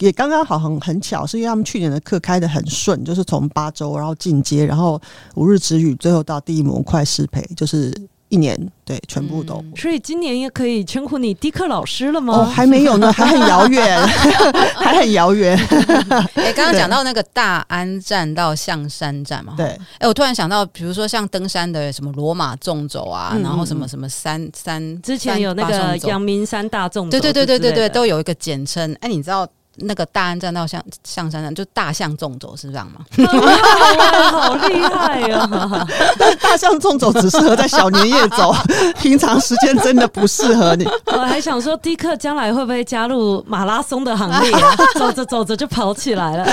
[0.00, 5.00] 也刚刚好很很巧，是因为他们去年的课开的很顺，就是从八周，然后进阶，然后
[5.34, 7.94] 五日止语，最后到第一模块适配，就是
[8.30, 9.56] 一年，对，全部都。
[9.56, 12.32] 嗯、所以今年也可以称呼你迪克老师了吗？
[12.34, 14.00] 哦，还没有呢，还很遥远，
[14.74, 15.54] 还很遥远。
[16.34, 19.66] 哎、欸，刚刚讲到那个大安站到象山站嘛，对。
[19.66, 28.90] 哎、欸，我突然想到，比如说像登山的什么罗马纵走啊，嗯、然后什么什么三三，之前有那个阳明山大纵走，对对对对对对，都有一个简称。
[28.94, 29.46] 哎、欸，你知道？
[29.76, 33.00] 那个大安站到象象山站，就大象纵走是这样吗？
[34.30, 35.48] 好厉害呀！
[36.40, 38.54] 大象纵走只适合在小年夜走，
[39.00, 40.84] 平常时间真的不适合你。
[41.06, 44.52] 我还想说，迪克将来会不会加入马拉松的行列？
[44.98, 46.46] 走着走着就跑起来了。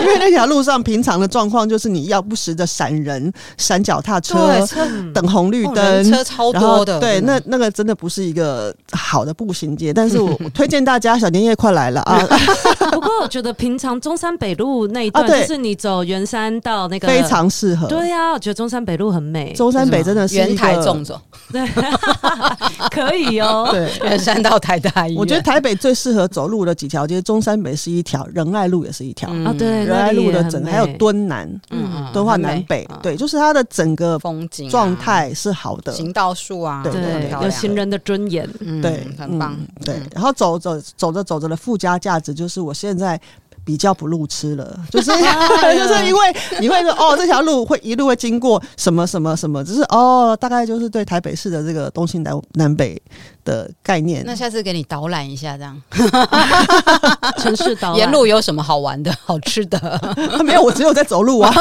[0.00, 4.64] 因为那条路上平常的状况就是你要不时的闪人、闪脚踏车、
[5.12, 7.00] 等红绿灯，车超多的。
[7.00, 9.92] 对，那那个真的不是一个好的步行街。
[9.92, 12.22] 但是我推荐大家，小年夜快来了啊！
[12.98, 17.86] 不过我觉得平常中山北路那一段，就是你走圆山到那个非常适合。
[17.86, 19.52] 对呀，我觉得中山北路很美。
[19.52, 21.20] 中山北真的是圆台纵走，
[21.52, 21.66] 对，
[22.90, 23.68] 可以哦。
[23.70, 25.18] 对，圆山到台大医院。
[25.18, 29.54] 我觉得台北最适合走路的几条街，中山北是一条，仁爱路也是一条啊。
[29.56, 38.48] 对，仁爱路的整还有敦南，嗯，敦化南北，对，就是它的整个风景状态是好的，行道树啊，对，有行人的尊严，
[38.82, 39.56] 对，很棒。
[39.84, 42.58] 对，然后走走走着走着的附加价值就是。
[42.58, 43.20] 我现在
[43.64, 53.00] 比较不路痴了， 就是 就是因为你会说哦，这条路会一路会经过什么什么什么，只是哦，大概就是对台北市的这个东西南南北
[53.44, 54.22] 的概念。
[54.24, 55.82] 那下次给你导览一下，这样
[57.36, 59.78] 城市导，沿路有什么好玩的好吃的？
[60.42, 61.52] 没有，我只有在走路啊，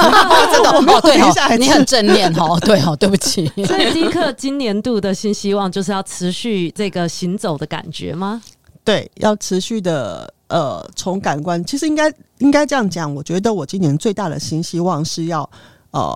[0.53, 1.57] 真的，我没有停下来。
[1.57, 3.45] 你很正念哦，对哦，对不起。
[3.65, 8.41] 所以迪克今年度的新希望就是要持续这个行走的感觉吗？
[8.85, 13.13] 对，要持续的呃，从感官，其实应该应该这样讲。
[13.13, 15.49] 我觉得我今年最大的新希望是要
[15.91, 16.15] 呃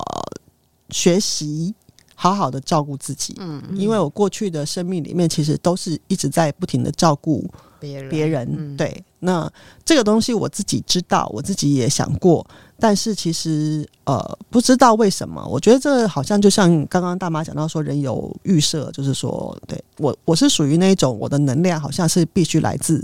[0.90, 1.74] 学习
[2.16, 3.36] 好好的照顾自己。
[3.40, 7.46] 嗯，因为我过去的生命里面，其实都是一直在不停的照顾
[7.80, 8.10] 别人。
[8.10, 9.52] 别人，嗯，对，那
[9.84, 12.46] 这个东西我自己知道，我自己也想过。
[12.80, 23.04] 但是其实呃不知道为什么，我觉得这好像就像刚刚大妈讲到说，人有预设，就是说，对我我是属于那一种，我的能量好像是必须来自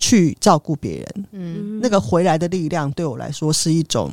[0.00, 4.10] 去照顾别人，嗯，那个回来的力量对我来说是一种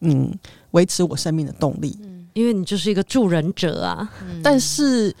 [0.00, 0.32] 嗯
[0.70, 1.98] 维持我生命的动力。
[2.32, 4.08] 因为你就是一个助人者啊。
[4.22, 5.14] 嗯、但是，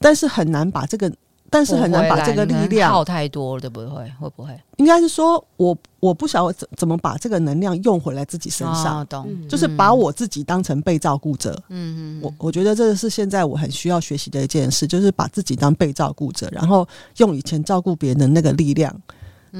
[0.00, 1.10] 但是很难把这个。
[1.48, 3.88] 但是很难把这个力量耗太多了，对不对？
[4.18, 4.50] 会不会？
[4.78, 9.48] 应该是说我我不晓得怎怎么把这个能量用回来自己身上，哦、懂？
[9.48, 11.56] 就是把我自己当成被照顾者。
[11.68, 16.86] 嗯嗯，我我觉得这个是现在我很需要学习的一件事，就是把自己当被照顾者，然后
[17.18, 18.92] 用以前照顾别人的那个力量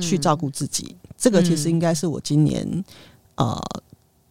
[0.01, 0.97] 去照顾自己。
[1.03, 2.85] 嗯、这个其实应该是我今年
[3.37, 3.61] 呃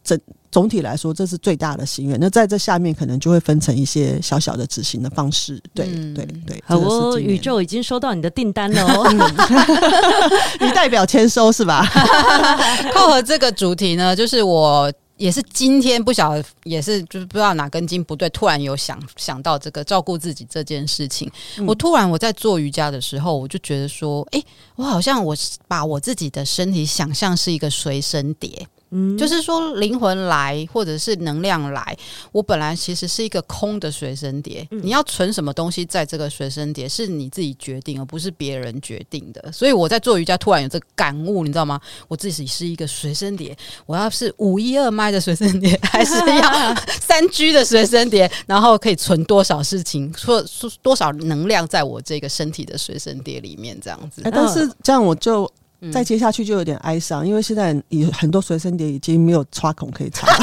[0.04, 0.20] 整。
[0.52, 2.18] 总体来说，这是最大的心愿。
[2.18, 5.62] 那在这下面，可能就会分成一些小小的执行的方式。
[5.74, 9.06] 对、嗯、对对，好，哦宇宙已经收到你的订单了哦，
[10.62, 11.86] 你代表签收是吧？
[12.96, 21.32] 扣合这个主题呢，就是我也是今天不晓得，也是就是不知道哪根筋不对，突然有想想到这个照顾自己这件事情。
[21.66, 24.44] 我突然我在做瑜伽的时候，我就觉得说，哎，
[24.76, 25.36] 我好像我
[25.68, 28.68] 把我自己的身体想象是一个随身碟。
[28.96, 31.98] 嗯，就是说灵魂来或者是能量来，
[32.32, 34.66] 我本来其实是一个空的随身碟。
[34.72, 39.52] 嗯、你要存什么东西在这个随身碟，是你自己决定，而不是别人决定的。
[39.52, 41.80] 所以我在做瑜伽，突然有这个感悟，你知道吗？
[42.08, 50.42] 我自己是一个随身碟，我要是五一二麦的随身碟， 还是要三 G 的随身碟， 然后可以存多少事情，说
[50.82, 54.22] 多少能量在我这个身体的随身碟里面，这样子。
[54.24, 55.52] 欸、但是这样我就。
[55.92, 60.28] 再接下去就有点哀伤，因为现在已很多随身碟已经没有插孔可以插。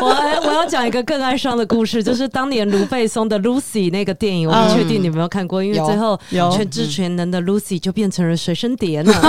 [0.00, 0.08] 我
[0.44, 6.18] 我要讲一个更哀伤的故事，就是当年卢贝松的 Lucy 那个电影，我不确定你有没有看过，因为最后
[6.52, 9.12] 全知全能的 Lucy 就变成了随身碟呢。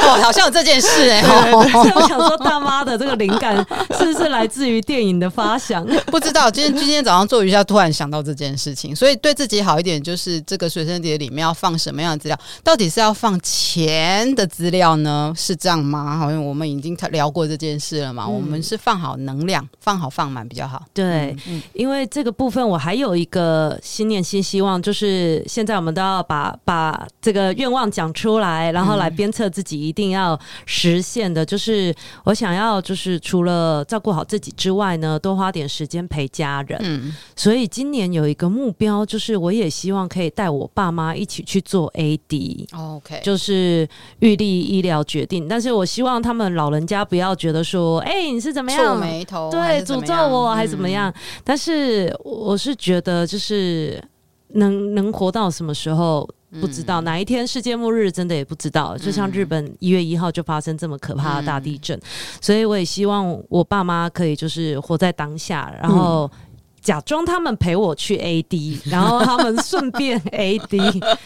[0.00, 1.50] 哦，好像有这件事哎、欸。
[1.70, 3.56] 所以 我想说，大妈的这个灵感
[3.98, 5.86] 是不是来自于电影的发想？
[6.06, 6.50] 不知道。
[6.50, 12.37] 今天今天早上做瑜伽，突然想到这件事情，所以对自己好一点，就是这个随身碟里面要放什么样的资料？
[12.62, 15.32] 到底是要放钱的资料呢？
[15.36, 16.18] 是这样吗？
[16.18, 18.24] 好像我们已经聊过这件事了嘛。
[18.26, 20.84] 嗯、我们是放好能量，放好放满比较好。
[20.92, 21.34] 对，
[21.72, 31.44] 因为这个部分我还有一个新年新希望，就是现在我们都要把把这个愿望讲出来，然后来鞭策自己一定要实现的。
[31.44, 36.78] 就是我想要，就是除了照顾好自己之外呢，多花点时间陪家人。
[36.82, 41.88] 嗯，所以今年有一个目标，就是我也希望可以带我爸妈一起去做
[42.28, 42.68] AD。
[42.76, 43.88] OK，就是
[44.20, 48.94] 预立医疗决定，但是我希望他们老人家不要觉得说，哎、欸，你是怎么样？
[48.94, 51.10] 皱眉头，对，诅咒我还是怎么样？
[51.10, 54.02] 嗯、但是我是觉得，就是
[54.48, 56.28] 能能活到什么时候
[56.60, 58.96] 不知道，嗯、哪一天世界末日真的也不知道。
[58.96, 62.02] 就像日本一月一号就发生这么可怕的大地震，嗯、
[62.40, 66.30] 所以我也希望我爸妈可以就是活在当下，然后。
[66.78, 71.16] 嗯假装他们陪我去 AD， 然后他们顺便 AD。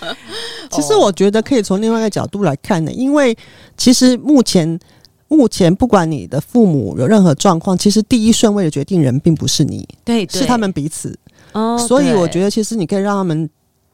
[0.71, 3.37] 其实我觉得可以从另外一个角度来看呢，因为
[3.77, 4.79] 其实目前
[5.29, 11.17] 目前不管你的父母有任何状况，其实第一顺位的决定人并不是你，对，对，是他们彼此。
[11.53, 13.49] 哦，所以我觉得其实你可以让他们，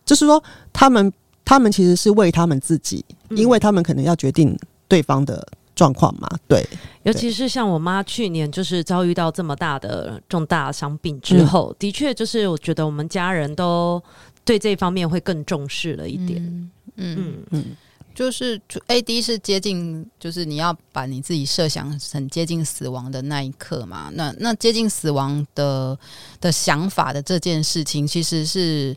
[0.04, 0.42] 就是说
[0.72, 1.12] 他们
[1.44, 4.56] 他们其实是为他们自己，因为他们可能要决定
[4.86, 5.46] 对方的。
[5.78, 6.66] 状况嘛，对，
[7.04, 14.02] 尤其是像我妈去年就是遭遇到这么大的重大伤病之后，嗯、的确就是我觉得我们家人都
[14.44, 16.42] 对这方面会更重视了一点。
[16.44, 17.64] 嗯嗯嗯，嗯
[18.12, 24.10] 就是 AD 是接近，就是你要把你自己设想很接近死亡的那一刻嘛。
[24.14, 25.96] 那那接近死亡的
[26.40, 28.96] 的想法的这件事情，其实是。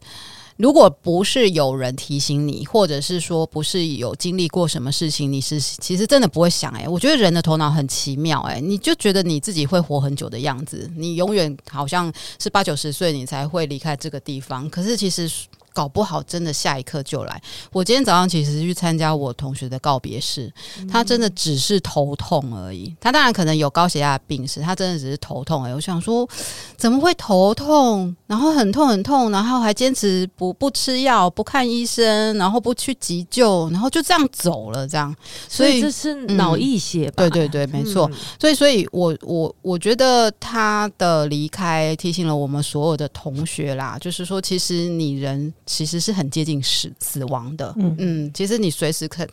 [0.57, 15.29] 如果不是有人提醒你，或者是说不是有经历过什么事情，你是其实真的不会想诶，我觉得人的头脑很奇妙诶，你就觉得你自己会活很久的样子，你永远好像是八九十岁你才会离开这个地方，可是其实。
[15.73, 17.41] 搞不好真的下一刻就来。
[17.71, 20.51] 我今天早上其实去参加我同学的告别式，
[20.89, 22.93] 他真的只是头痛而已。
[22.99, 25.73] 他当然可能有高血压病史，他真的只是头痛而已。
[25.73, 26.27] 我想说，
[26.77, 28.15] 怎么会头痛？
[28.27, 34.87] 然后很痛很痛，然后还坚持不不吃药、不看医生，然后不去急救，然后就这样走了。
[34.87, 35.15] 这样，
[35.47, 37.23] 所以，这是脑溢血吧？
[37.25, 38.09] 嗯，对对对，没错。
[38.11, 45.53] 嗯，所以，所以我我我觉得他的离开提醒了我们所有的同学啦，就是说，其实你人。
[45.71, 49.25] 其实是很接近死死亡的，嗯嗯，其实你随时可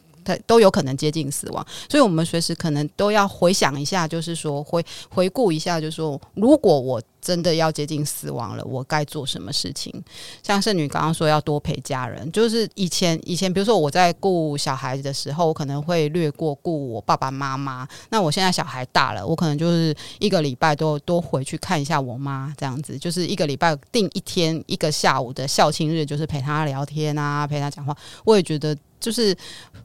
[0.47, 7.03] 都有可能接近死亡，所以我们随时可能都要回想一下，就是说回回顾一下，就是说如果我。
[7.21, 9.93] 真的要接近死亡了，我该做什么事情？
[10.43, 17.87] 像圣女刚刚说要多陪家人，就是以前以前，比如说我在顾小孩子的时候，我可能会略过顾我爸爸妈妈。
[18.11, 27.97] 那我现在小孩大了，我可能就是一个礼拜都多回去看一下我妈，这样子，就是一个礼拜定一天一个下午的孝亲日，就是陪她聊天啊，陪她讲话。
[28.25, 28.77] 我也觉得。
[29.01, 29.33] 就是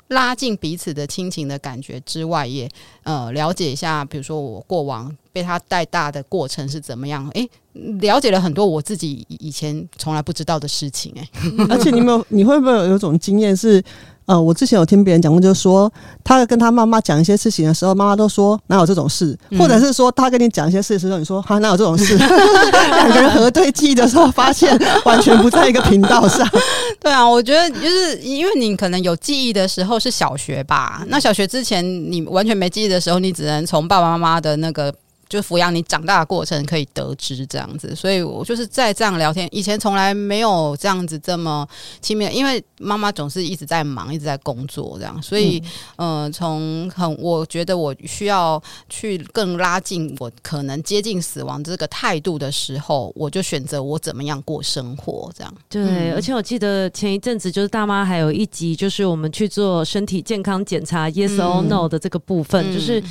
[0.08, 2.68] 拉近彼此的亲情的感觉之外，也
[3.04, 7.28] 呃了解一下，比如说我过往被他带大的过程是怎么样？
[7.34, 11.22] 诶、欸，了解了很多我自己以前从来不知道的事情、欸。
[11.22, 13.84] 哎， 而且你有没有，你会不会有有种经验是？
[14.26, 15.92] 呃，我之前有听别人讲过，就是说
[16.24, 26.48] 他跟他妈妈讲一些事情的时候，妈妈都说哪有这种事，嗯、或者是说他跟你讲一些事的时候，你说 哈哪有这种事，两个人核对记忆的时候，发现完全不在一个频道上。
[27.04, 34.94] 对啊，我觉得就是因为你可能有记忆的时候是小学吧，那小学之前你完全没记忆的时候，你只能从爸爸妈妈的那个。
[35.34, 39.50] 就抚养你长大的过程可以得知这样子，所以我就是在这样聊天。
[39.52, 41.68] 以前从来没有这样子这么
[42.02, 45.60] 亲密，因为妈妈总是一直在忙，一直在工作这样，所以
[45.96, 55.52] 嗯，从、呃、很我觉得我需要去更拉近我可能接近死亡这个态度的时候，我就选择我怎么样过生活这样。
[55.68, 63.04] 对，嗯、而且我记得前一阵子就是大妈还有一集，就是我们去做身体健康检查，Yes or No 的这个部分，嗯、就是。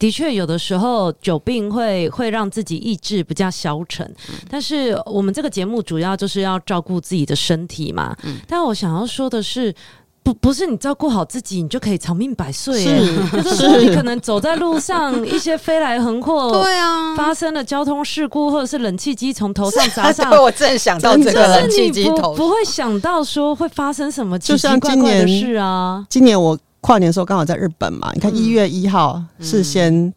[0.00, 8.16] 的确，有的时候久病会会让自己意志比较消沉，嗯、但是我们这个节目主要就是要照顾自己的身体嘛。
[8.24, 9.74] 嗯、但我想要说的是，
[10.22, 12.82] 不不是你照顾好自己，你就可以长命百岁。
[12.82, 20.30] 有的时候你可能走在路上，一些飞来横祸， 对啊，发生了交通事故，或者是冷气机从头上砸上。
[20.42, 26.06] 我正想到这个冷气机头，不会想到说会发生什么奇奇怪怪的事啊。
[26.08, 26.58] 今年我。
[26.80, 30.12] 跨年的时候刚好在日本嘛，你看一月一号是先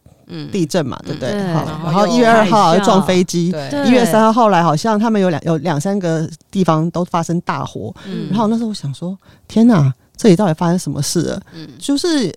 [0.51, 1.53] 地震嘛，对不对？
[1.53, 3.53] 好，然后一月二号又撞飞机，
[3.86, 7.93] 一月三号后来好像他们有两有两三个地方都发生大火，
[8.30, 11.41] 然后那时候我想说，天哪，这里到底发生什么事了？
[11.78, 12.34] 就是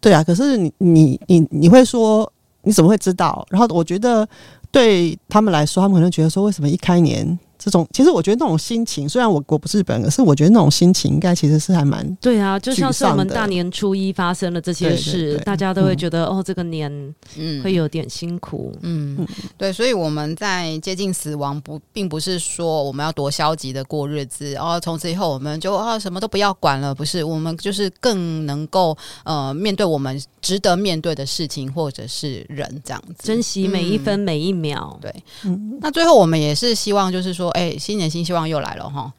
[0.00, 2.30] 对啊，可是你你你你会说
[2.62, 3.46] 你怎么会知道？
[3.50, 4.26] 然后我觉得
[4.70, 7.38] 对他们来说，他们可能觉得说，为什么一开年？
[7.66, 17.56] 这种其实我觉得那种心情，虽然我我不是日本人，可是我觉得那种心情应该其实是还蛮对啊，就像是我们大年初一发生了这些事，大家都会觉得、嗯、哦，这个年嗯。
[17.64, 19.26] 会有点辛苦，嗯，嗯
[19.58, 37.50] 对，所以我们在接近死亡不，并不是说我们要多消极的过日子，然后从此以后我们就啊什么都不要管了，不是，我们就是更能够呃面对我们值得面对的事情或者是人这样子，珍惜每一分每一秒，嗯、对，嗯，那最后我们也是希望就是说。
[37.56, 39.10] 哎，新年新希望又来了哈！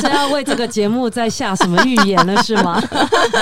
[0.00, 2.82] 是要为这个节目在下什么预言了是吗？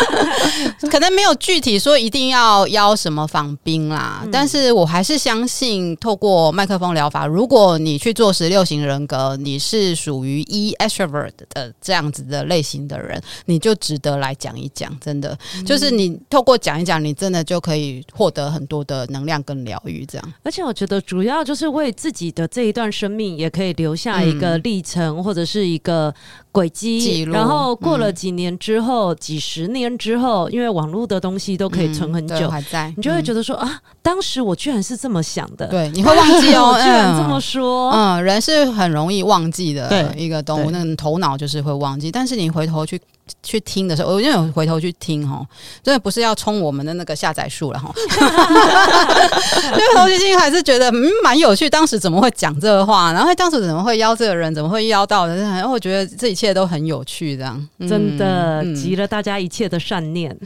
[0.91, 14.95] 可能没有具体说一定要邀什么访宾啦，嗯、但是我还是相信透过麦克风疗法，如果你去做十六型人格，你是属于 E extrovert 的这样子的类型的人，你就值得来讲一讲。
[15.01, 20.05] 真的，嗯、就是你透过讲一讲，你真的就可以获得很多的能量跟疗愈。
[20.05, 24.08] 这样，而且我觉得主要就是为自己的这一段生命也可以留下。
[24.23, 26.15] 一个历程或者是一个
[26.53, 35.67] 轨迹，然后过了几年之后，几十年之后，因为网络的东西都可以存很久，还在，你就会觉得说啊，当时我居然是这么想的。
[35.67, 37.91] 对，你会忘记哦，居然这么说。
[37.91, 42.11] 嗯，人是很容易忘记的一个动物，那个头脑就是会忘记。
[42.11, 43.01] 但是你回头去
[43.43, 45.47] 去听的时候，我因为有回头去听哦，
[45.83, 47.93] 真的不是要冲我们的那个下载数了哈。
[49.72, 53.12] 因为回头去听还是觉得嗯蛮有趣，当时怎么会讲这个话？
[53.12, 54.55] 然后当时怎么会邀这个人？
[54.55, 55.37] 怎么会邀到的？
[55.37, 60.37] 然后我觉得这一切都很有趣，这样、嗯、真的集了大家一切的善念。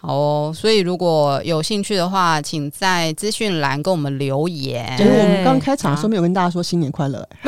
[0.00, 4.94] 好哦，所以如果有兴趣的话，请在资讯栏跟我们留言。
[4.96, 7.28] 对，我们刚开场的时候没有跟大家说新年快乐，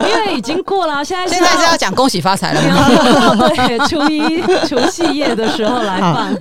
[0.00, 2.60] 因为已经过了，现在现在是要讲恭喜发财了。
[3.54, 6.34] 对，初一除夕夜的时候来放。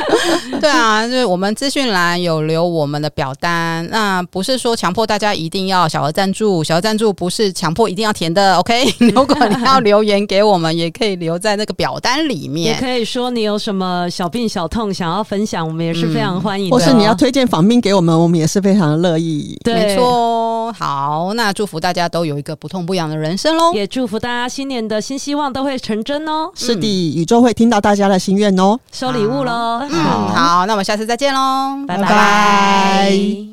[0.58, 8.56] 对啊，就是我们资讯栏有留我们的表单，那不是说强迫大家一定要小额赞助，小额赞助不是强迫一定要填的。
[8.56, 16.76] OK，如果你要留言给我们，也可以留在那个表单里面，也可以说你有什么小病小痛想要分享，我们也是非常欢迎的。
[16.76, 19.58] 或是你要推荐访宾给我们，我们也是非常乐意。
[19.62, 20.72] 对，没错。
[20.72, 23.72] 好，那祝福大家都有一个不痛不痒的人生喽！
[23.74, 26.48] 也祝福大家新年的新希望都会成真哦。
[26.54, 28.78] 是的，宇宙会听到大家的心愿哦。
[28.92, 29.80] 收礼物喽！
[29.90, 29.90] 嗯，
[30.34, 32.02] 好，那我们下次再见喽，拜拜。
[32.04, 33.46] 拜拜。